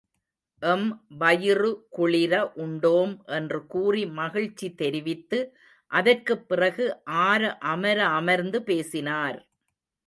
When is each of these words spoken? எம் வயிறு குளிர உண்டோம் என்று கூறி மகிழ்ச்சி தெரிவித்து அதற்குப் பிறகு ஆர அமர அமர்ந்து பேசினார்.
எம் 0.61 0.85
வயிறு 1.17 1.69
குளிர 1.89 2.33
உண்டோம் 2.55 3.13
என்று 3.31 3.59
கூறி 3.67 4.05
மகிழ்ச்சி 4.13 4.69
தெரிவித்து 4.75 5.39
அதற்குப் 5.91 6.47
பிறகு 6.47 6.87
ஆர 7.21 7.57
அமர 7.67 7.99
அமர்ந்து 8.09 8.63
பேசினார். 8.63 9.39